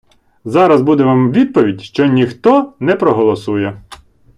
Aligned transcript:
Зараз 0.45 0.81
буде 0.81 1.03
Вам 1.03 1.31
відповідь, 1.31 1.81
що 1.81 2.05
ніхто 2.05 2.73
не 2.79 2.95
проголосує. 2.95 3.81